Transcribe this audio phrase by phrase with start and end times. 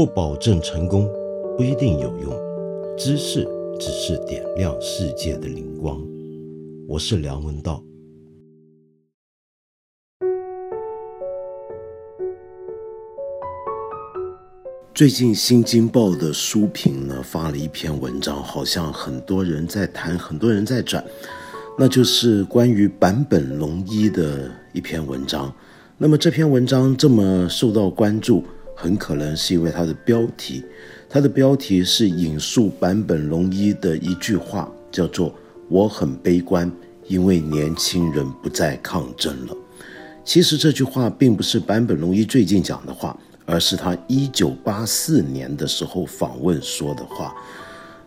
[0.00, 1.06] 不保证成功，
[1.58, 2.32] 不一定有用。
[2.96, 3.46] 知识
[3.78, 6.02] 只是点亮世界的灵光。
[6.88, 7.84] 我是梁文道。
[14.94, 21.04] 最近《新京报》的书评呢发了一篇文章，好像很多人在谈，很多人在转，
[21.78, 25.54] 那就是关于坂本龙一的一篇文章。
[25.98, 28.42] 那么这篇文章这么受到关注，
[28.80, 30.64] 很可能是因为它的标题，
[31.08, 35.34] 它的标题是引述坂本龙一的一句话，叫做
[35.68, 36.70] “我很悲观，
[37.06, 39.56] 因为年轻人不再抗争了”。
[40.24, 43.16] 其实这句话并不是坂本龙一最近讲的话。
[43.46, 47.34] 而是他一九八四年的时候访问说的话。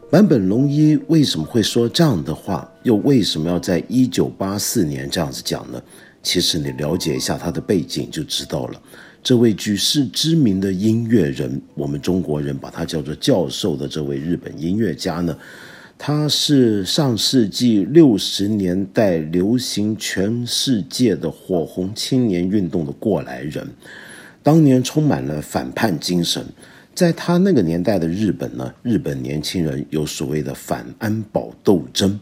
[0.10, 2.66] 坂本龙一为什么会说这样的话？
[2.84, 5.82] 又为什么要在一九八四年这样子讲呢？
[6.21, 8.82] 其实你了解一下他的背景就知道了。
[9.23, 15.38] 这位举世知名的音乐人，我们中国人把他叫做教授的这位日本音乐家呢，
[15.98, 23.66] 他是上世纪六十年代流行全世界的火红青年运动的过来人。
[24.44, 26.46] 当年充满了反叛精神，
[26.94, 32.20] 在他那个年代的日本呢，日本年轻人有所谓的反安保斗争，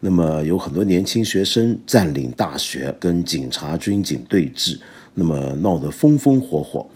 [0.00, 4.76] 那么有很多年轻学生占领大学，跟警察军警对峙，
[5.14, 6.86] 那么闹得风风火火。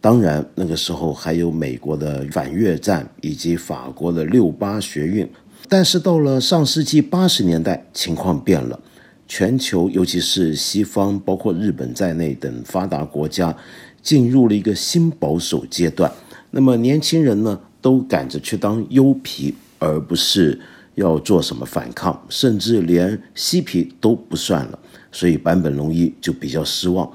[0.00, 5.28] 当然，那个时候还有美国的反越战以及法国的六八学运。
[5.68, 8.78] 但是到了上世纪八十年代，情况变了，
[9.26, 13.56] 全球尤其是西方，包括日本在内等发达国家。
[14.02, 16.12] 进入了一个新保守阶段，
[16.50, 20.60] 那么年轻人呢都赶着去当优皮，而不是
[20.94, 24.78] 要做什么反抗，甚至连嬉皮都不算了。
[25.10, 27.10] 所以坂本龙一就比较失望，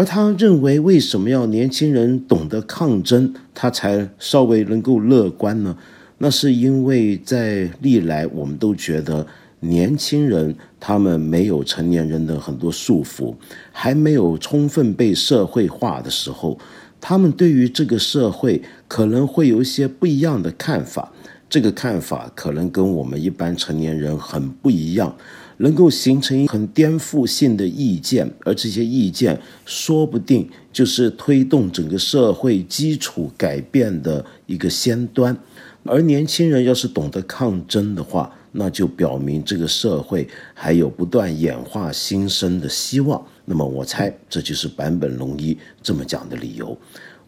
[0.00, 5.76] 而他认为为什么要年轻人懂得抗争，他才稍微能够乐观呢？
[6.16, 9.26] 那是因为在历来我们都觉得。
[9.62, 13.34] 年轻人他们没有成年人的很多束缚，
[13.70, 16.58] 还没有充分被社会化的时候，
[16.98, 21.12] 他们对于这个社会可能会有一些不一样的看法。
[21.50, 25.14] 这个看法可能跟我们一般成年人很不一样，
[25.60, 35.36] 能够形成很颠覆性的意见，而这些意见说不定就是推动整个社会基础改变的一个先端。
[35.84, 43.22] 而年轻人要是懂得抗争的话，那就表明这个社会还有不断演化新生的希望。
[43.44, 46.76] 那么我猜这就是坂本龙一这么讲的理由。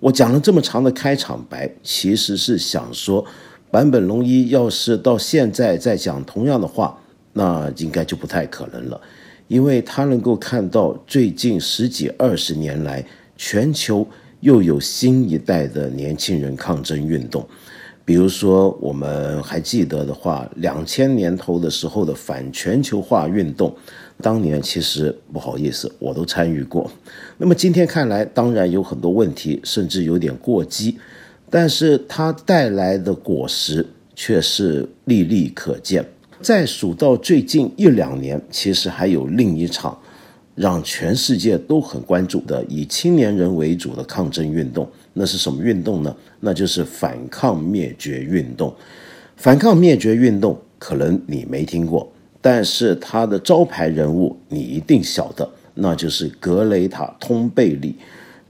[0.01, 3.25] 我讲了这么长的开场白，其实是想说，
[3.71, 6.99] 坂本龙一要是到现在再讲同样的话，
[7.33, 9.01] 那应该就不太可能了，
[9.49, 13.05] 因为他能够看到最近十几二十年来，
[13.37, 14.07] 全球
[14.41, 17.47] 又有新一代的年轻人抗争运动。
[18.05, 23.73] 比如说，我们还记得的话，两千年头的时候的反全球化运动，
[24.21, 26.91] 当年其实不好意思，我都参与过。
[27.39, 30.99] 那么今天看来，当然有很多问题，甚至有点过激，
[31.49, 36.05] 但是它带来的果实却是历历可见。
[36.43, 39.97] 再数到最近一两年，其实还有另一场
[40.55, 44.87] 让全世界都很关注的以青年人为主的抗争运动。
[45.15, 46.15] 那是什么运动呢？
[46.41, 48.75] 那就是反抗灭绝运动。
[49.37, 52.11] 反抗灭绝运动可能你没听过，
[52.41, 57.95] 但是它的招牌人物你一定晓得，那就是格雷塔·通贝里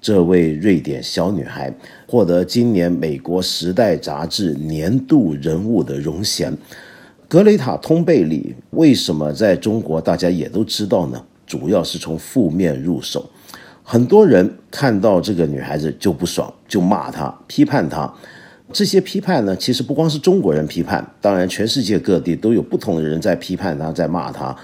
[0.01, 1.73] 这位瑞典小女孩，
[2.07, 6.57] 获得今年美国《时代》杂志年度人物的荣衔。
[7.33, 11.25] 格雷塔·通贝里为什么在中国大家也都知道呢？
[11.47, 13.25] 主要是从负面入手。
[13.83, 18.13] 很多人看到这个女孩子就不爽，就骂她、批判她。
[18.71, 24.55] 这些批判呢，其实不光是中国人批判，当然全世界各地都有不同的人在批判她、在骂她。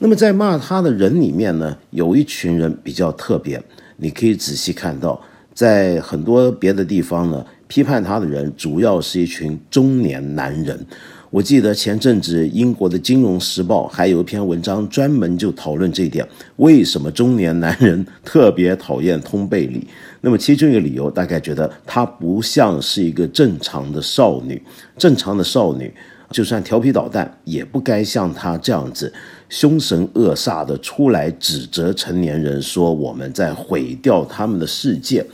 [0.00, 3.62] 那么在骂她的人里面呢，有一群人比较特别，
[3.98, 5.20] 你可以仔细看到，
[5.54, 10.84] 在很多别的地方呢，批判她的人主要是一群中年男人。
[11.30, 16.26] 我记得前阵子英国的《金融时报》还有一篇文章，专门就讨论这一点：
[16.56, 19.86] 为什么中年男人特别讨厌通贝里？
[20.22, 24.62] 那么其中一个理由，大概觉得她不像是一个正常的少女。
[24.96, 25.92] 正常的少女，
[26.30, 29.12] 就算调皮捣蛋，也不该像她这样子
[29.48, 35.26] 凶神恶煞的出来指责成年人，说我们在毁掉他们的世界。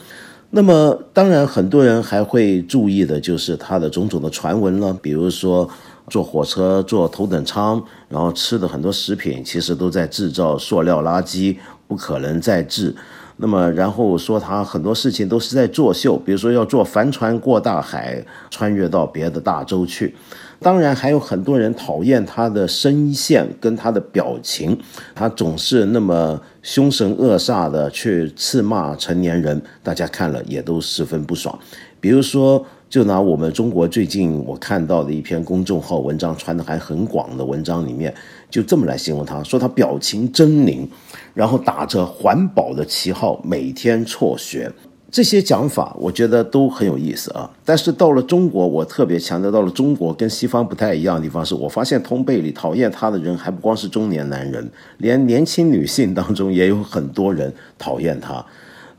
[0.54, 5.66] 那么，当然，很多人还会注意的就是他的种种的传闻了，比如说
[6.08, 11.56] 坐火车、坐头等舱，然后吃的很多食品，其实都在制造塑料垃圾，
[11.88, 12.94] 不可能再制。
[13.38, 20.14] 那么，然后说他很多事情都是在作秀，比如说要坐帆船过大海，穿越到别的大洲去。
[20.62, 24.78] 当然，还有很多人讨厌他的声线跟他的表情，
[25.14, 31.58] 他总是那么凶神恶煞的去斥骂成年人，大家看了也都十分不爽。
[32.00, 38.14] 比如说，就拿我们中国最近我看到的一篇公众号文章传的还很广的文章里面，
[38.48, 40.86] 就这么来形容他，说他表情狰狞。
[41.34, 44.70] 然后打着环保的旗号，每天辍学，
[45.12, 47.48] 这些讲法我觉得都很有意思啊。
[47.66, 54.66] 但是到了中国，我特别强调，到了中国跟西方不太一样的地方是，我发现通贝里讨厌他的人还不光是中年男人，
[54.96, 58.42] 连年轻女性当中也有很多人讨厌他。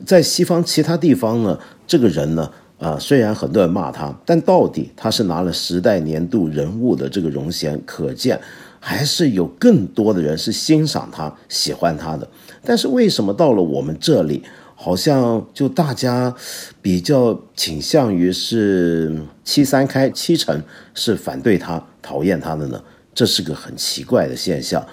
[0.06, 8.40] 在西方其他地方呢，这个人呢，啊，虽然很多人骂他，但到底他是拿了时代年度人物的这个荣衔，可见。
[8.86, 12.28] 还是有更多的人是欣赏他、喜欢他的，
[12.62, 14.42] 但是为什么到了我们这里，
[14.84, 16.34] 好像就大家
[16.82, 22.78] 比较倾向于是七三开、七成是反对他、讨厌他的呢？
[23.14, 24.86] 这是个很奇怪的现象。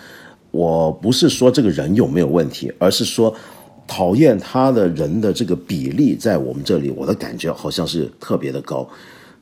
[0.51, 3.35] 我不是说这个人有没有问题，而是说
[3.85, 8.87] 讨厌他的人的这个比例在我们这里，我的感觉好像是特别的高。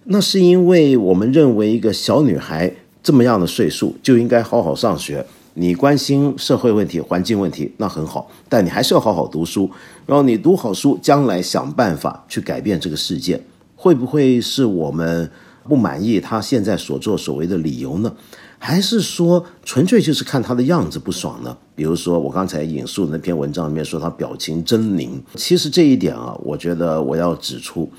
[0.06, 2.74] 那是因为我们认为一个小女孩。
[3.02, 5.26] 这么样的岁数就应该好好上学。
[5.56, 9.70] 你关心社会问题、环境问题，那很好，但你还是要好好读书。
[10.06, 13.42] 然后你读好书，将来想办法去改变这个世界。
[13.76, 15.30] 会不会是我们
[15.64, 18.14] 不满意他现在所作所为的理由呢？
[18.58, 21.58] 还是说纯粹就是看他的样子不爽呢？
[21.76, 27.90] 比如说我刚才引述那篇文章里面说他表情狰狞，其实这一点啊，我觉得我要指出。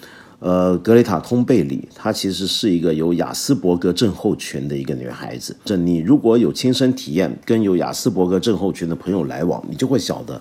[0.40, 5.54] 呃，格雷塔·通贝里，她其实是一个有雅斯伯格症候群的一个女孩子。
[5.66, 10.40] 这你如果有亲身体验，跟有雅斯伯格症候群的朋友来往，你就会晓得，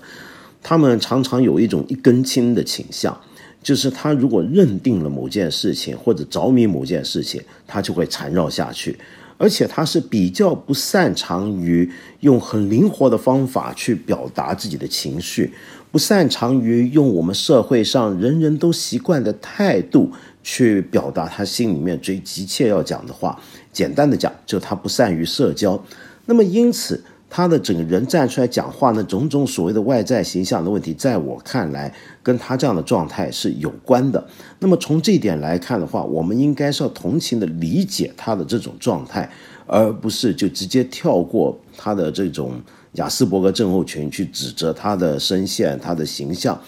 [0.63, 3.19] 他们常常有一种一根筋的倾向，
[3.61, 8.97] 就是他如果认定了某件事情或者着迷某件事情，他就会缠绕下去。
[9.37, 15.53] 而且他是比较不擅长于用很灵活的方法去表达自己的情绪，
[15.91, 20.11] 不擅长于用我们社会上人人都习惯的态度
[20.43, 23.39] 去表达他心里面最急切要讲的话。
[23.71, 25.83] 简单的讲，就他不善于社交。
[26.25, 27.03] 那么因此。
[27.31, 31.93] 他的整个人站出来讲话呢，种种所谓的外在形象的问题，在我看来，
[32.23, 34.27] 跟他这样的状态是有关的。
[34.57, 39.29] 那么从这一点来看的话，我们应该是要同情的理解他的这种状态，
[39.67, 42.59] 而不是就直接跳过他的这种
[42.93, 46.59] 雅斯伯格症候群去指责他的声线、他的形象。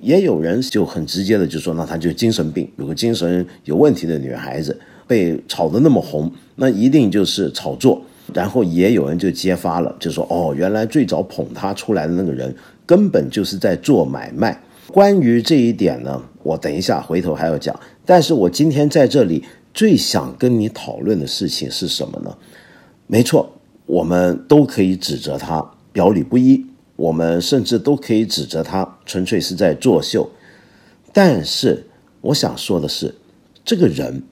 [0.00, 8.02] 也有人就很直接的就说，那他就精神病，有个精神有问题的女孩子被炒得那么红，那一定就是炒作。
[8.32, 12.54] 然后也有人就揭发了，就说哦，原来最早捧他出来的那个人
[12.86, 14.58] 根本就是在做买卖。
[14.88, 17.78] 关于这一点呢，我等一下回头还要讲。
[18.04, 22.34] 但是我今天在这里最想跟你讨论的事情是什么呢？
[23.06, 23.52] 没错，
[23.86, 26.64] 我们都可以指责他表里不一，
[26.96, 30.30] 我们甚至都可以指责他纯粹是在作秀。
[31.12, 31.86] 但是
[32.20, 33.14] 我想说的是，
[33.64, 34.22] 这个人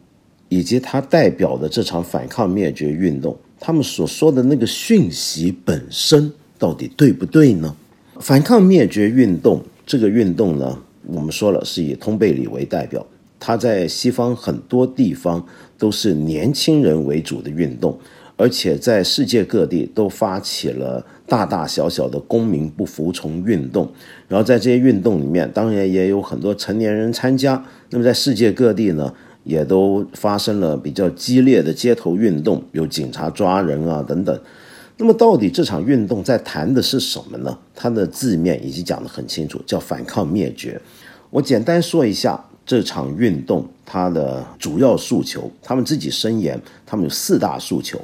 [0.48, 3.36] 以及他代表的这场反抗灭绝运动。
[3.58, 7.76] 他们所说的那个讯息本身到底对不对呢？
[8.18, 13.06] 反抗灭绝运动这个运动呢，我们说了是以通贝里为代表，
[13.38, 17.98] 他在西方很多地方都是年轻人为主的运动，
[18.40, 23.92] 而且在世界各地都发起了大大小小的公民不服从运动，
[24.28, 27.62] 然后在这些运动里面，当然也有很多成年人参加。
[27.90, 29.12] 那么在世界各地呢？
[29.44, 34.38] 也都发生了比较激烈的街头运动，有警察抓人啊等等。
[34.98, 37.58] 那么，到底这场运动在谈的是什么呢？
[37.74, 40.80] 它的字面已经讲得很清楚，叫反抗灭绝。
[41.30, 45.50] 我简单说一下这场运动它的主要诉求。
[45.62, 47.98] 他们自己声言，他们有四大诉求。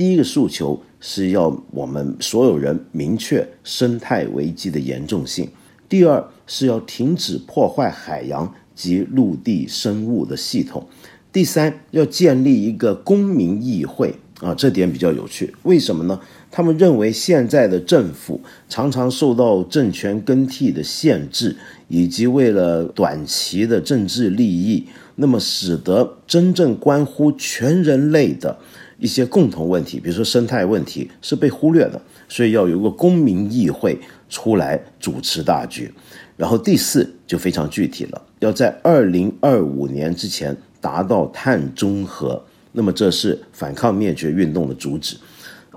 [0.00, 5.44] 第一个诉求是要我们所有人明确生态危机的严重性；
[5.90, 8.50] 第二是要停止破坏海洋。
[8.74, 10.86] 及陆地生物的系统。
[11.30, 15.54] 第三，要建立一个公民议会啊，这点比较有趣。
[15.64, 16.18] 为什么呢？
[16.50, 18.40] 他们认为现在的政府
[18.70, 21.54] 常常受到政权更替的限制，
[21.88, 28.58] 以及为了短期的政治利益，那么使得真正关乎全人类的
[29.00, 32.00] 一些共同问题，比如说生态问题，是被忽略的。
[32.28, 35.92] 所以要有一个公民议会出来主持大局。
[36.36, 42.40] 然后第四就非常具体了，要在二零二五年之前达到碳中和。
[42.72, 45.16] 那么这是反抗灭绝运动的主旨。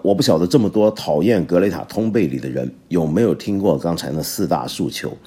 [0.04, 5.18] 我不晓得这么多讨厌格雷塔通贝里的人有没有听过刚才那四大诉求。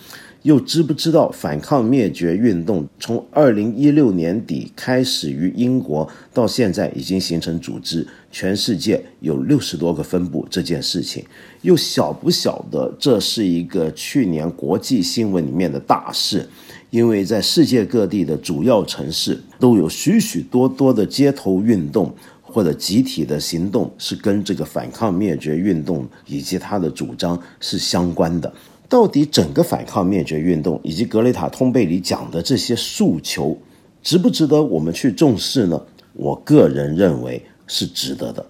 [0.46, 10.46] 又知不知道反抗灭绝运动从二零一六年底开始于英国，到现在已经形成组织，全世界有六十多个分部。
[10.48, 11.24] 这件事情
[11.62, 16.48] 又晓不晓得这是一个去年国际新闻里面的大事？
[16.90, 28.52] 因为在世界各地的主要城市都有许许多多的街头运动或者集体的行动，是跟这个反抗灭绝运动以及它的主张是相关的。
[28.88, 33.56] 到底整个反抗灭绝运动以及格雷塔通贝里讲的这些诉求，
[34.02, 35.82] 值不值得我们去重视呢？
[36.12, 38.46] 我个人认为是值得的。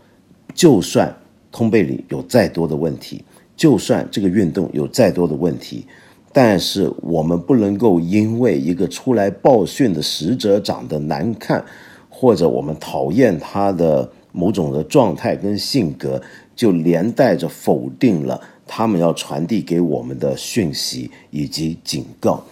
[0.55, 1.15] 就算
[1.51, 3.25] 通贝里有再多的问题，
[3.57, 5.87] 就算这个运动有再多的问题，
[6.33, 11.65] 但是我们不能够因为一个出来报讯的使者长得难看，
[12.11, 16.21] 或者我们讨厌他的某种的状态跟性格，
[16.55, 18.41] 就连带着否定了。
[18.67, 22.45] 他们要传递给我们的讯息以及警告。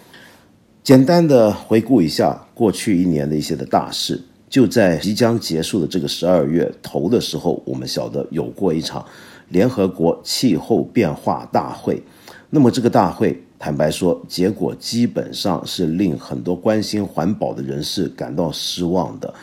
[0.83, 9.03] 简单的回顾一下过去一年的一些的大事，就在即将结束的这个十二月头的时候，我们晓得有过一场
[9.49, 12.01] 联合国气候变化大会。
[12.51, 19.33] 那么这个大会，坦白说，结果基本上是令很多关心环保的人士感到失望的。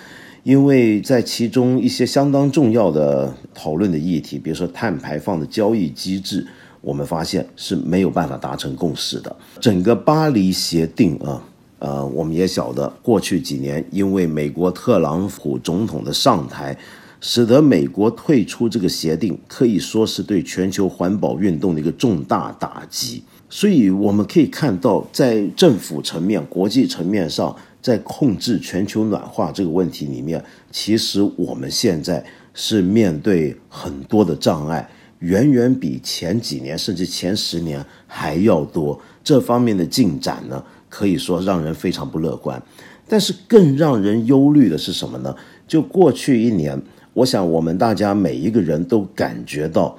[0.45, 6.47] 因为在其中一些相当重要的讨论的议题，比如说碳排放的交易机制，
[6.83, 9.35] 我们发现是没有办法达成共识的。
[9.59, 11.43] 整个巴黎协定啊，
[11.79, 16.77] 呃，我们也晓得，过去几年因为美国特朗普总统的上台，
[17.23, 23.23] 使得美国退出这个协定，可以说是对全球环保运动的一个重大打击。
[23.49, 27.57] 所以我们可以看到，在政府层面、国际层面上。
[27.83, 32.25] 在控制全球暖化这个问题里面，其实我们现在
[32.55, 34.89] 是面对很多的障碍，
[35.23, 39.01] 远远比前几年甚至前十年还要多。
[39.25, 42.63] 这方面的进展呢，可以说让人非常不乐观。
[43.09, 45.35] 但是更让人忧虑的是什么呢？
[45.67, 46.81] 就过去一年，
[47.15, 49.97] 我想我们大家每一个人都感觉到，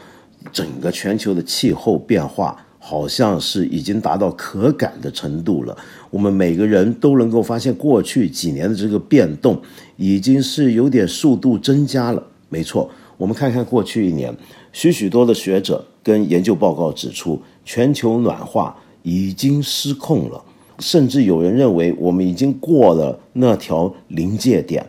[0.52, 2.58] 整个全球的气候变化。
[2.86, 5.74] 好像是已经达到可感的程度了。
[6.10, 9.58] 我们每个人都能够发现，过去几年的这个变动
[9.96, 12.22] 已经是有点速度增加了。
[12.50, 14.36] 没错，我们看看过去一年，
[14.72, 20.44] 许许多的学者跟研究报告指出，全球暖化已经失控了，
[20.80, 24.86] 甚至有人认为我们已经过了那条临界点。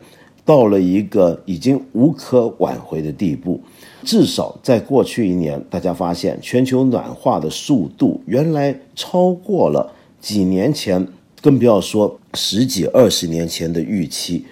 [0.47, 3.59] 到了一个已经无可挽回的地步，
[4.03, 9.91] 至少在过去一年，大家发现全球暖化的速度原来超过了
[10.21, 11.09] 几年前，
[11.41, 14.45] 更不要说十几二十年前的预期。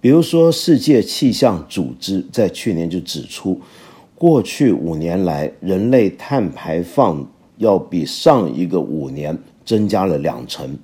[0.00, 3.60] 比如说，世界气象组织在去年就指出，
[4.14, 10.78] 过去五年来，人类碳排放要比上一个五年增加了两成，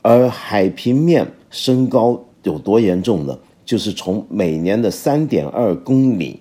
[0.00, 3.36] 而海平面升高有多严重呢？
[3.64, 6.38] 就是从每年的三点二公里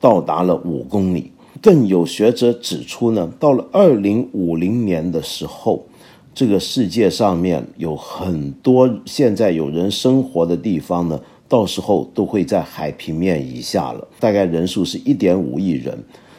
[0.00, 5.86] 到达了五公里，更有学者指出呢，到了二零五零年的时候，
[6.32, 11.20] 这个世界上面有很多现在有人生活的地方呢，
[11.54, 15.96] 到时候都会在海平面以下了，大概人数是一点五亿人。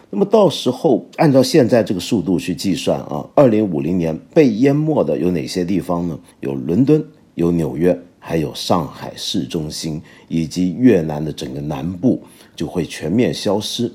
[0.09, 6.19] 那么到时候按照现在这个速度去计算啊，二零五零年被淹没的有哪些地方呢？
[6.41, 7.01] 有伦敦，
[7.35, 7.97] 有纽约。
[8.19, 12.19] 还有上海市中心以及越南的整个南部
[12.55, 13.89] 就会全面消失。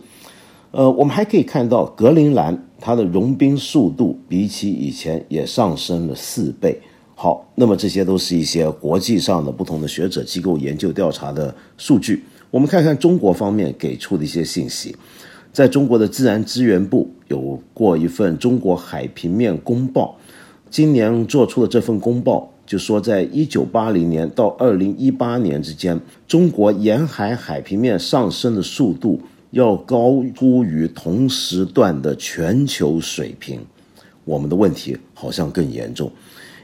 [0.70, 6.80] 呃，我们还可以看到格陵兰它的融冰速度比起以前也上升了四倍。
[7.22, 12.24] 好，那么这些都是一些国际上的不同的学者机构研究调查的数据。
[12.50, 14.96] 我们看看中国方面给出的一些信息，
[15.52, 20.16] 在中国的自然资源部有过一份中国海平面公报，
[20.70, 22.50] 今年做出的这份公报。
[22.64, 33.60] 就说，在一九八零年到二零一八年之间，中国沿海海平面上升的速度要高出于同时段的全球水平。
[34.24, 36.10] 我们的问题好像更严重，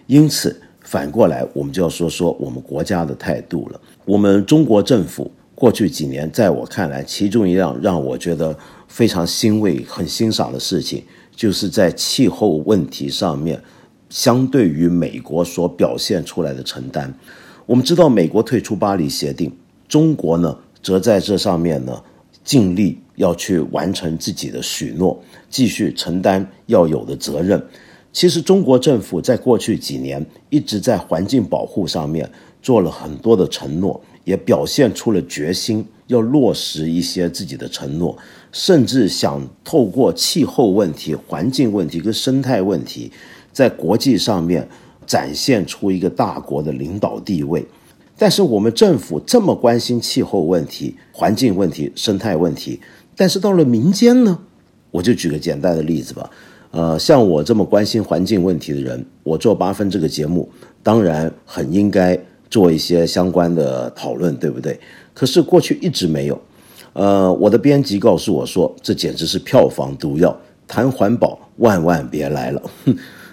[0.07, 3.81] 因此反过来，我们就要说说我们国家的态度了。
[4.05, 8.57] 我们中国政府过去几年，在我看来，其中一样让我觉得
[8.89, 11.03] 非常欣慰、很欣赏的事情，
[11.35, 13.61] 就是在气候问题上面。
[14.09, 17.13] 相对于美国所表现出来的承担，
[17.67, 19.53] 我们知道美国退出巴黎协定，
[19.89, 22.01] 中国呢则在这上面呢
[22.45, 25.21] 尽力要去完成自己的许诺，
[25.51, 27.61] 继续承担要有的责任。
[28.16, 32.26] 其实中国政府在过去几年一直在环境保护上面
[32.62, 38.16] 做了很多的承诺，也表现出了决心，要落实一些自己的承诺，
[38.50, 43.12] 甚至想透过气候问题、环境问题跟生态问题，
[43.52, 44.66] 在国际上面
[45.06, 47.66] 展现出一个大国的领导地位。
[48.16, 52.80] 但是我们政府这么关心气候问题、环境问题、生态问题，
[53.14, 54.38] 但是到了民间呢？
[54.90, 56.30] 我就举个简单的例子吧。
[56.76, 60.47] 呃，像我这么关心环境问题的人，我做八分这个节目，
[60.83, 62.18] 当然很应该
[62.50, 64.78] 做一些相关的讨论，对不对？
[65.14, 66.38] 可是过去一直没有。
[66.92, 72.62] 呃，我的编辑告诉我说，这简直是票房毒药，谈环保万万别来了。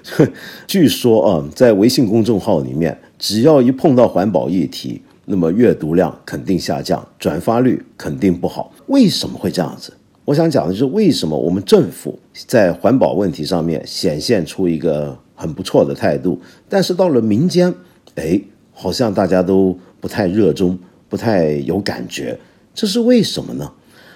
[0.65, 2.97] 据说啊，在微信公众号里面。
[3.19, 8.73] 只要一碰到环保议题，那么阅读量肯定下降，转发率肯定不好。
[8.87, 9.93] 为什么会这样子？
[10.25, 16.39] 我想讲的就是为什么我们政府在环保问题上面显现出一个很不错的态度，
[16.69, 17.73] 但是到了民间，
[18.15, 18.39] 哎，
[18.71, 22.39] 好像大家都不太热衷，不太有感觉，
[22.73, 23.69] 这是为什么呢？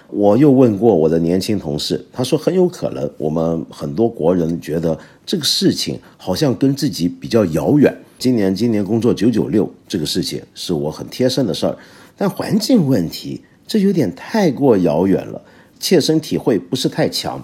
[0.09, 7.93] 我又问过我的年轻同事，他说很有可能我们很多国人觉得这个事情好像跟自己比较遥远。
[8.17, 11.77] 今年今年工作九九六这个事情是我很贴身的事儿，
[12.15, 15.41] 但环境问题这有点太过遥远了，
[15.79, 17.43] 切身体会不是太强。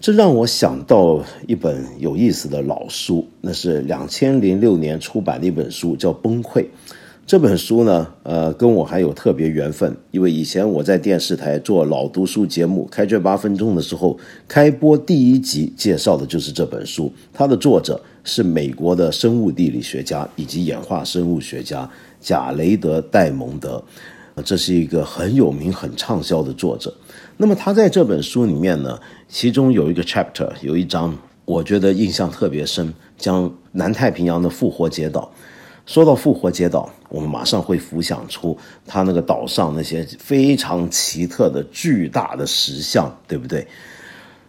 [0.00, 6.60] 这让我想到一本有意思的老书，那是两千零六年出版的一本书，叫《崩溃》。
[7.24, 18.00] 这本书呢，呃，跟我还有特别缘分，因为以前我在电视台做老读书节目《开卷八分钟》的时候，开播第一集介绍的就是这本书，它的作者。
[18.24, 23.82] 是美国的生物地理学家以及演化生物学家贾雷德·戴蒙德，
[24.44, 26.94] 这是一个很有名、很畅销的作者。
[27.36, 28.98] 那么他在这本书里面呢，
[29.28, 35.32] 其中有一个 chapter，有一章，我觉得印象特别深，讲南太平洋的复活节岛。
[35.84, 43.66] 说到复活节岛，我们马上会浮想出他那个岛上那些非常奇特的巨大的石像，对不对？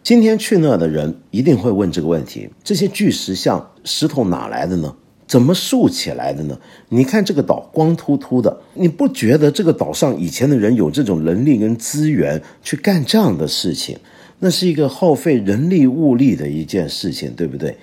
[0.03, 4.93] 今天去那的人一定会问这个问题：这些巨石像石头哪来的呢？
[5.27, 6.57] 怎么竖起来的呢？
[6.89, 13.97] 你看这个岛光秃秃的，你不觉得这个岛上以前的人有这种能力跟资源去干这样的事情？
[14.39, 17.75] 那是一个耗费人力物力的一件事情，对不对？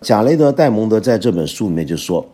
[0.00, 2.28] 贾雷德·戴蒙德在这本书里面就说，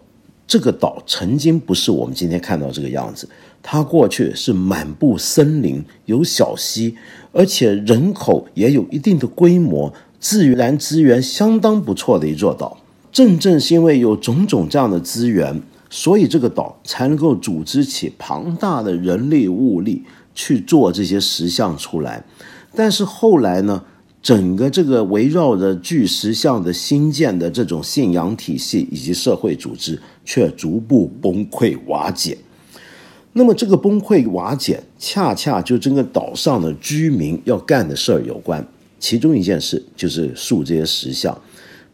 [0.46, 3.28] 这个岛曾经不是我们今天看到这个样子。
[3.62, 6.96] 它过去是满布森林，有小溪，
[7.32, 12.78] 而且人口也有一定的规模，自然资源相当不错的一座岛。
[13.14, 20.02] 正正是因为有种种这样的资源，所以这个岛才能够组织起庞大的人力物力
[20.34, 22.24] 去做这些石像出来。
[22.74, 23.84] 但是后来呢，
[24.20, 32.36] 整个这个围绕着巨石像的新建的这种信仰体系以及社会组织，却逐步崩溃瓦解。
[33.34, 38.66] 那么这个崩溃瓦解，恰恰就跟岛上的居民要干的事儿有关。
[38.98, 41.40] 其中一件事就是塑这些石像。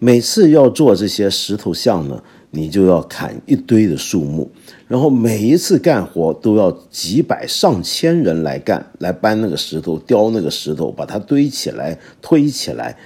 [0.03, 4.51] 每次要做这些石头像呢，你就要砍一堆的树木，
[4.89, 12.97] 然后每一次干活都要几百上千人来干，来搬那个石头、雕那个石头，把它堆起来、推起来。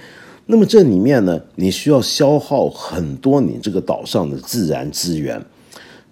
[0.45, 5.43] 那么这里面呢，你需要消耗很多你这个岛上的自然资源。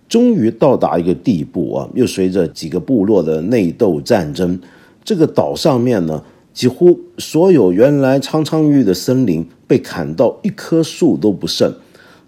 [0.09, 1.89] 终于到达一个地步啊！
[1.95, 4.59] 又随着几个部落的内斗战争，
[5.03, 6.21] 这个岛上面呢，
[6.53, 11.73] 几乎所有原来苍苍郁郁的森林被砍到一棵树都不剩。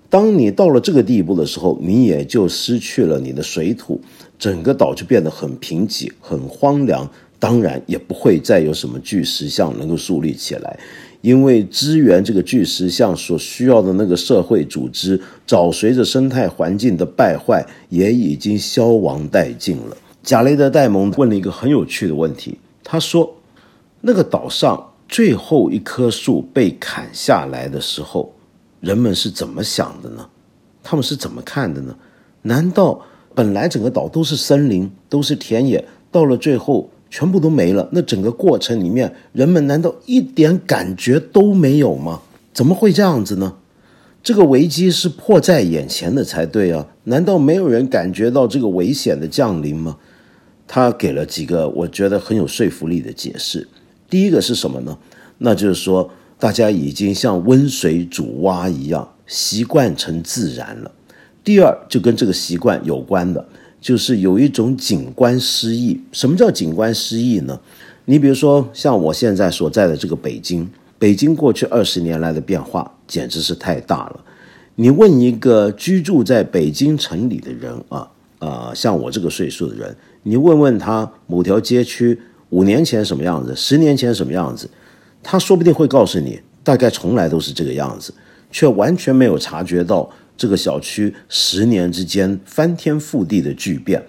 [0.10, 4.02] 当你到了这个地步的时候，你也就失去了你的水土，
[4.40, 7.08] 整个岛就变得很贫瘠、很荒凉。
[7.38, 10.80] 当然，也不会再有什么巨石像能够树立起来。
[11.22, 19.96] 因为支援这个巨石像所需要的那个社会组织，早随着生态环境的败坏，也已经消亡殆尽了。
[20.24, 23.36] 贾雷德·戴蒙问了一个很有趣的问题，他说
[24.02, 28.34] ：“那个岛上最后一棵树被砍下来的时候，
[28.80, 30.28] 人们是怎么想的呢？
[30.84, 31.96] 他们是怎么看的呢？
[32.42, 33.02] 难道
[33.34, 42.20] 本来整个岛都是森林，都是田野，到了最后？”全部都没了，那整个过程里面，人们难道一点感觉都没有吗？
[42.52, 43.56] 怎么会这样子呢？
[44.22, 46.86] 这个危机是迫在眼前的才对啊！
[47.06, 49.96] 难道没有人感觉到这个危险的降临吗？
[50.68, 53.66] 他给了几个我觉得很有说服力的解释。
[54.10, 54.98] 第一个是什么呢？
[55.38, 60.92] 那就是说，大家已经像温水煮蛙一样习惯成自然了。
[61.44, 63.46] 第二，就跟这个习惯有关的。
[63.82, 66.02] 就是有一种景观失忆。
[66.12, 67.60] 什么叫景观失忆呢？
[68.06, 74.20] 你比如说，像我现在所在的这个北京，北京过去二十年来的变化简直是太大了。
[74.74, 84.70] 你问一个居住在北京城里的人啊，呃，像我这个岁数的人，你问问他某条街区五年前什么样子，十年前什么样子，
[85.24, 88.14] 他说不定会告诉你，大概从来都是这个样子，
[88.52, 94.02] 却完全没有察觉到这个小区十年之间翻天覆地的巨变，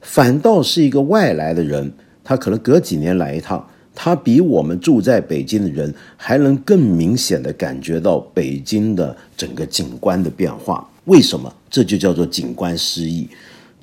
[0.00, 3.64] 反倒是一个外来的人，他可能隔几年来一趟。
[3.96, 10.84] 他比我们住在北京的人还能更明显的感觉到北京的整个景观的变化。
[11.04, 11.54] 为什么？
[11.70, 13.28] 这就叫做景观失忆。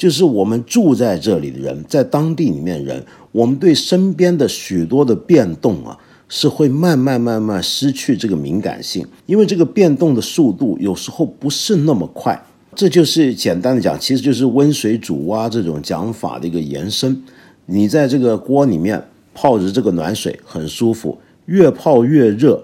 [0.01, 5.95] 就是我们住在这里的人，在当地里面人，我们对身边的许多的变动啊，
[6.27, 12.43] 是会慢慢慢慢失去这个敏感性，因为这个变动的速度有时候不是那么快。
[12.73, 17.21] 这就是简单的讲，其实就是温水煮蛙这种讲法的一个延伸。
[17.67, 18.99] 你在这个锅里面。
[19.33, 22.61] 泡着这个暖水很舒服，越泡越热，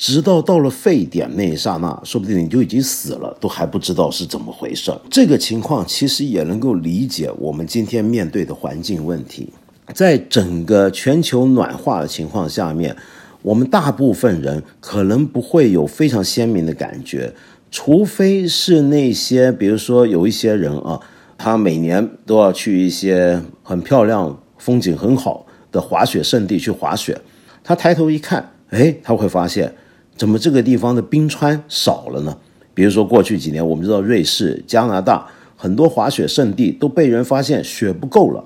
[0.00, 4.90] 直到到了沸点那一刹那，说不定你就已经死了，都还不知道是怎么回事。
[5.10, 9.52] 这个情况其实也能够理解我们今天面对的环境问题。
[9.92, 12.96] 在整个全球暖化的情况下面，
[13.42, 17.34] 我们大部分人可能不会有非常鲜明的感觉，
[17.70, 20.98] 除非是那些，比如说有一些人啊，
[21.36, 25.44] 他每年都要去一些很漂亮、风景很好。
[25.72, 27.16] 的滑雪圣地去滑雪，
[27.62, 29.72] 他抬头一看，哎，他会发现，
[30.20, 32.36] 怎么这个地方的冰川少了呢？
[32.74, 38.44] 比如说过去几年，我们知道瑞士、加拿大很多滑雪圣地都被人发现雪不够了，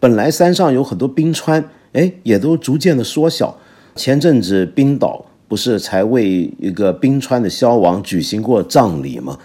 [0.00, 3.56] 本来山上有很多冰川，哎，也都逐渐的缩小。
[3.94, 9.38] 前阵子冰岛不是才为一个冰川的消亡举行过葬礼吗？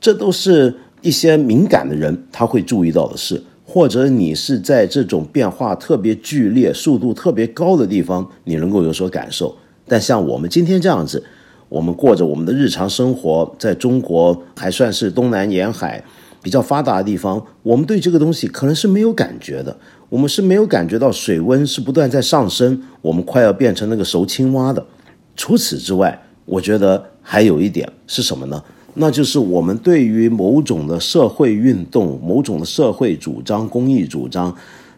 [0.00, 3.40] 这都是一些敏感的人他会注意到的事。
[3.64, 9.54] 或者你是在这种变化特别剧烈、速度特别高的地方，你能够有所感受。
[9.90, 11.24] 但像我们今天这样子，
[11.68, 16.00] 我们过着我们的日常生活，在中国还算是东南沿海
[16.40, 19.76] 比较发达的地方，我们对这个东西可能是没有感觉的。
[20.08, 24.86] 我们是没有感觉到水温是不断在上升，我们快要变成那个熟青蛙的。
[25.34, 28.62] 除此之外，我觉得还有一点是什么呢？
[28.94, 34.54] 那就是我们对于某种的社会运动、某种的社会主张、公益主张，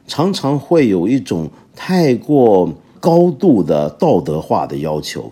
[0.06, 2.70] 常常会有一种太过
[3.02, 5.28] 高度的道德化的要求。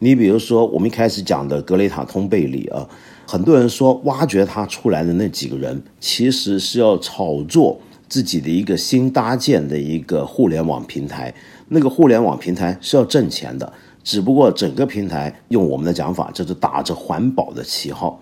[0.00, 2.86] 你比如说，我们一开始讲的格雷塔通贝里啊，
[3.26, 11.32] 很多人说挖掘他出来的那几个人，其实是要炒作自己的一个新搭建的一个互联网平台，
[11.68, 13.72] 那个互联网平台是要挣钱的。
[14.02, 18.20] 只不过整个平台用我们的讲法，就是打着环保的旗号。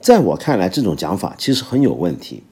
[0.00, 2.42] 在我看来，这种讲法其实很有问题。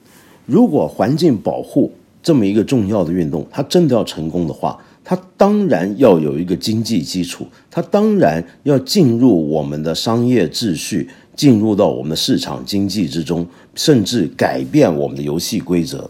[0.45, 1.91] 如果环境保护
[2.23, 16.09] 这么一个重要的运动，它真的要成功的话，它当然要有一个经济基础，它当然要进入我们的商业秩序，进入到我们的市场经济之中，甚至改变我们的游戏规则。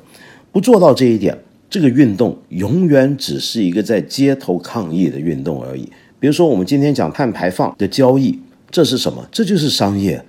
[0.52, 1.38] 不做到这一点，
[1.70, 5.88] 这个运动永远只是一个在街头抗议的运动而已。
[6.18, 8.38] 比如说，我们今天讲碳排放的交易，
[8.70, 9.26] 这是什么？
[9.30, 10.22] 这就是商业。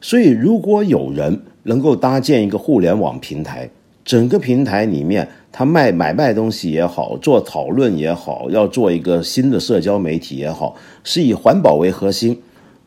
[0.00, 3.68] 所以，如果有人能够搭建一个互联网平台，
[4.04, 12.40] 整个平台里面他卖买卖东西也好，做讨论也好，要做一个新的社交媒体也好，是以环保为核心，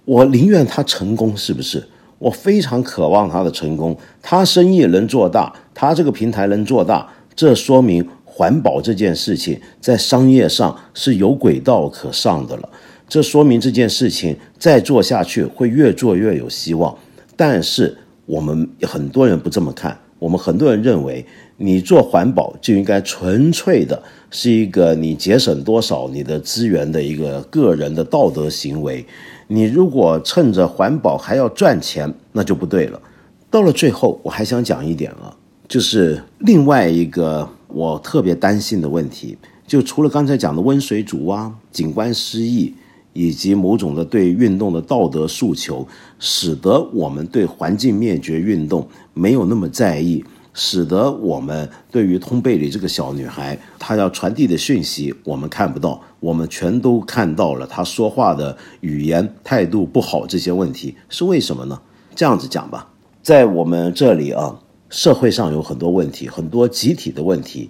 [0.06, 1.84] 我宁愿他成功，是不是？
[2.20, 8.08] 我非常渴望他的成功，他生意能做大，他这个平台能做大，这说明。
[8.30, 12.70] 环保这件事情在商业上是有轨道可上的了，
[13.10, 16.96] 这说明这件事情再做下去会越做越有希望。
[17.36, 21.26] 但是我们很多人不这么看，我们很多人认为
[21.58, 24.02] 你做环保就应该纯粹的
[24.32, 29.06] 是一个你节省多少你的资源的一个个人的道德行为。
[29.48, 33.02] 你如果趁着环保还要赚钱，那就不对了。
[33.50, 35.36] 到了最后，我还想讲一点啊，
[35.68, 37.48] 就是另外一个。
[37.70, 42.74] 我特别担心的问题，就除了刚才讲的温水煮蛙、景观失意，
[43.18, 45.88] 以及某种的对运动的道德诉求，
[46.20, 61.82] 使得我们对环境灭绝运动没有那么在意，使得我们对于通贝里这个小女孩她要传递的讯息，我们看不到，我们全都看到了她说话的语言态度不好这些问题是为什么呢？
[62.16, 62.90] 这样子讲吧，
[63.24, 64.60] 在我们这里啊。
[64.90, 67.70] 社会上有很多问题，很多集体的问题，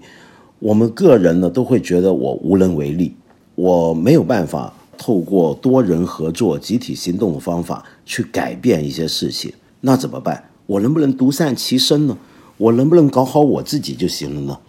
[0.60, 3.16] 我们个人呢都会觉得我无能为力，
[3.56, 10.50] 我没有办法透过多人合作、集体行动的方法去改变一些事情，那怎么办？
[10.66, 12.18] 我能不能独善其身呢？
[12.58, 14.60] 我能不能搞好我自己就行了呢？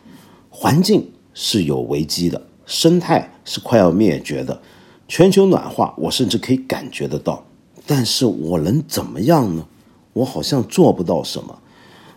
[0.51, 4.61] 环境是有危机的，生态是快要灭绝的，
[5.09, 7.45] 全球暖化我甚至可以感觉得到，
[7.87, 9.67] 但是我能怎么样呢？
[10.13, 11.59] 我好像做不到什么。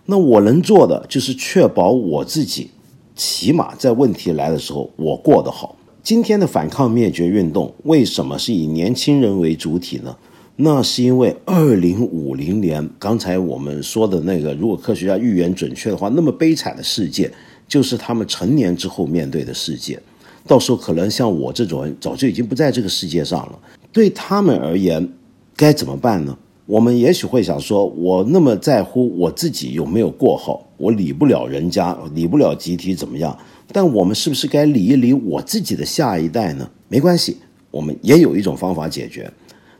[0.05, 2.71] 那我能做的就是确保我自己，
[3.15, 5.75] 起码在问题来的时候我过得好。
[6.03, 10.15] 今天的反抗灭绝运动为什么是以年轻人为主体呢？
[10.55, 17.31] 那是因为二零五零年，刚才我们说的那个，如果科学家预言准确的话，那么悲惨的世界
[17.67, 19.99] 就是他们成年之后面对的世界。
[20.47, 23.59] 到时候可能像我这种人早就已经不在这个世界上了。
[23.91, 25.07] 对他们而言，
[25.55, 26.35] 该怎么办呢？
[26.71, 33.37] 我们也许会想说，我那么在乎我自己有没有过好，我理不了人家，理不了集体怎么样？
[33.73, 36.65] 但我们是不是该理一理我自己的下一代呢？
[36.87, 37.35] 没关系，
[37.71, 39.29] 我们也有一种方法解决，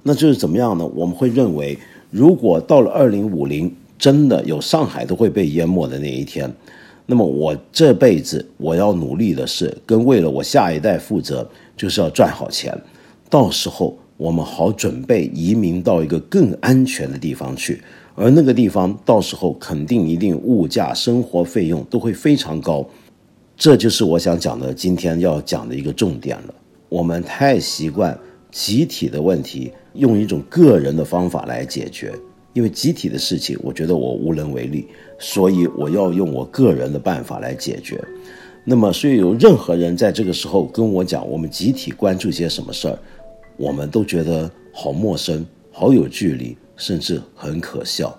[0.04, 0.86] 那就是怎么样呢？
[0.93, 6.54] 我们会认为，如果到了二零五零，真的有上海都会被淹没的那一天，
[7.06, 12.77] 那么我这辈子我要努力的是，跟为了我下一代负责，就是要赚好钱，
[13.30, 17.82] 到时候我们好准备移民到一个更安全的地方去，
[18.14, 22.88] 而那个地方到时候肯定一定物价、生活费用都会非常高。
[23.58, 26.54] 这就是我想讲的，今天要讲的一个重点了。
[26.88, 28.16] 我们太习惯
[28.52, 32.14] 集体的问题用一种个人的方法来解决，
[32.54, 34.86] 因为集体的事情，我觉得我无能为力，
[35.18, 38.00] 所以我要用我个人的办法来解决。
[38.64, 43.00] 那么，所以有任何人在这个时候跟我讲我们集体关注些什么事儿，
[43.58, 48.18] 我们都觉得好陌生、好有距离，甚至很可笑。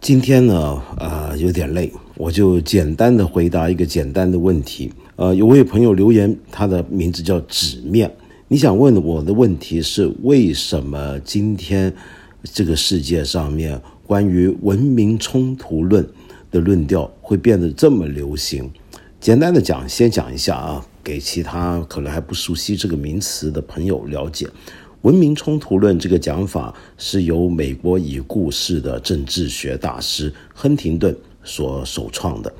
[0.00, 4.90] 今天呢，呃，有点累，我就简单的回答一个简单的问题。
[5.16, 8.10] 呃，有位朋友留言，他的名字叫纸面，
[8.46, 11.92] 你想问我的问题是为什么今天
[12.52, 16.06] 这个世界上面关于文明冲突论
[16.50, 18.70] 的论调会变得这么流行？
[19.20, 24.46] 简单的讲，先讲一下啊，给其他可能还不熟悉这个名词的朋友了解。
[25.02, 32.52] 文明冲突论这个讲法是由美国已故世的政治学大师亨廷顿所首创的。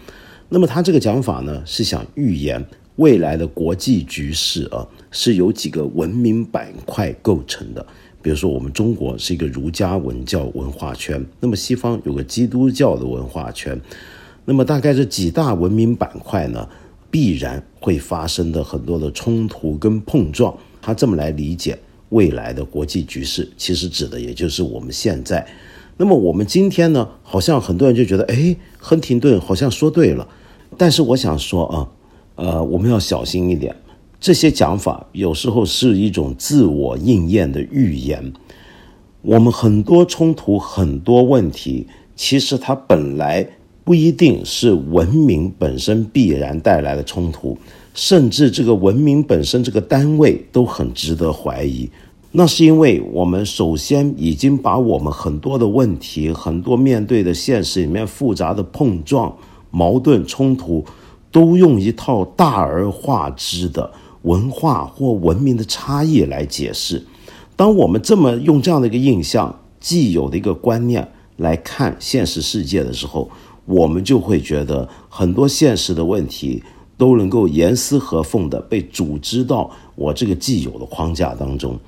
[0.48, 2.64] 那么他这个讲法呢，是想预言
[2.96, 7.86] 未来的国际局势啊，是由几个文明板块构成的。
[8.20, 13.80] 比如说，我们中国是一个儒家文教文化圈，那么西方有个基督教的文化圈，
[14.44, 16.68] 那么大概这几大文明板块呢，
[17.10, 20.56] 必然会发生的很多的冲突跟碰撞。
[20.80, 21.78] 他这么来理解。
[22.10, 25.46] 未来的国际局势，其实指的也就是我们现在。
[25.98, 30.26] 那么我们今天呢，好像很多人就觉得，哎，亨廷顿好像说对了。
[30.78, 31.88] 但是我想说啊，
[32.36, 33.76] 呃，我们要小心一点，
[34.20, 38.32] 这些讲法有时候是一种自我应验的预言。
[39.22, 43.48] 我们很多冲突、很多问题，其实它本来
[43.84, 47.56] 不一定是文明本身必然带来的冲突。
[47.94, 51.90] 甚至这个文明本身这个单位都很值得怀疑，
[52.30, 59.36] 那是因为我们首先已经把我们很多的问题、很多面对的现实里面复杂的碰撞、
[59.72, 60.84] 矛盾冲突，
[61.32, 63.90] 都用一套大而化之的
[64.22, 67.04] 文化或文明的差异来解释。
[67.56, 73.30] 当我们这么用这样的一个印象、既有的一个观念来看现实世界的时候，
[73.64, 76.62] 我们就会觉得很多现实的问题。
[76.98, 81.78] 都能够严丝合缝的被组织到我这个既有的框架当中。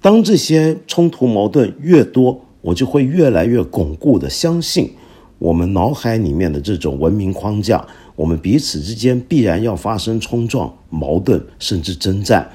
[0.00, 4.90] 当这些冲突矛盾越多，我就会越来越巩固的相信，
[5.38, 7.86] 我们脑海里面的这种文明框架，
[8.16, 12.50] 我们彼此之间必然要发生冲撞、矛盾，甚至征战，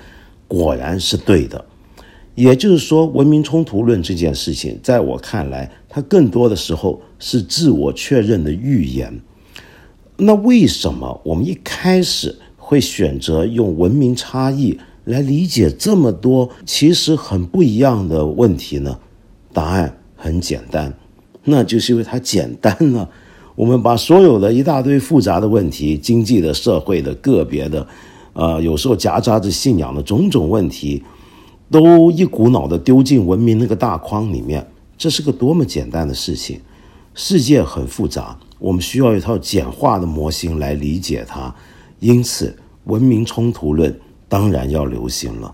[0.47, 1.63] 果然是对的。
[2.33, 9.21] 也就是说，文明冲突论这件事情，在我看来，它更多的时候是自我确认的预言。
[10.17, 18.97] 那为什么我们一开始会选择用文明差异来理解这么多其实很不一样的问题呢？
[19.51, 20.93] 答案很简单，
[21.43, 23.09] 那就是因为它简单了。
[23.55, 27.85] 我们把所有的一大堆复杂的问题，经济的、社会的、个别的，
[28.33, 31.03] 呃，有时候夹杂着信仰的种种问题，
[31.69, 34.65] 都一股脑的丢进文明那个大框里面，
[34.97, 36.59] 这是个多么简单的事情。
[37.13, 38.37] 世界很复杂。
[38.57, 41.53] 我们需要一套简化的模型来理解它，
[41.99, 45.53] 因此文明冲突论当然要流行了。